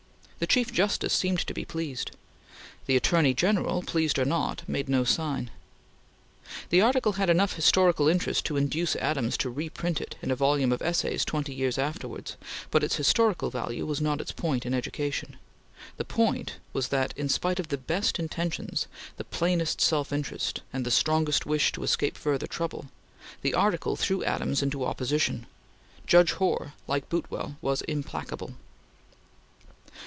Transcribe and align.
The 0.39 0.47
Chief 0.47 0.73
Justice 0.73 1.13
seemed 1.13 1.45
to 1.45 1.53
be 1.53 1.65
pleased. 1.65 2.13
The 2.87 2.97
Attorney 2.97 3.35
General, 3.35 3.83
pleased 3.83 4.17
or 4.17 4.25
not, 4.25 4.67
made 4.67 4.89
no 4.89 5.03
sign. 5.03 5.51
The 6.71 6.81
article 6.81 7.11
had 7.11 7.29
enough 7.29 7.53
historical 7.53 8.07
interest 8.07 8.43
to 8.45 8.57
induce 8.57 8.95
Adams 8.95 9.37
to 9.37 9.51
reprint 9.51 10.01
it 10.01 10.15
in 10.19 10.31
a 10.31 10.35
volume 10.35 10.71
of 10.71 10.81
Essays 10.81 11.23
twenty 11.25 11.53
years 11.53 11.77
afterwards; 11.77 12.37
but 12.71 12.83
its 12.83 12.95
historical 12.95 13.51
value 13.51 13.85
was 13.85 14.01
not 14.01 14.19
its 14.19 14.31
point 14.31 14.65
in 14.65 14.73
education. 14.73 15.37
The 15.97 16.05
point 16.05 16.53
was 16.73 16.87
that, 16.87 17.13
in 17.15 17.29
spite 17.29 17.59
of 17.59 17.67
the 17.67 17.77
best 17.77 18.17
intentions, 18.17 18.87
the 19.17 19.23
plainest 19.23 19.79
self 19.79 20.11
interest, 20.11 20.63
and 20.73 20.83
the 20.83 20.89
strongest 20.89 21.45
wish 21.45 21.71
to 21.73 21.83
escape 21.83 22.17
further 22.17 22.47
trouble, 22.47 22.87
the 23.43 23.53
article 23.53 23.95
threw 23.95 24.23
Adams 24.23 24.63
into 24.63 24.85
opposition. 24.85 25.45
Judge 26.07 26.31
Hoar, 26.31 26.73
like 26.87 27.09
Boutwell, 27.09 27.57
was 27.61 27.83
implacable. 27.83 28.55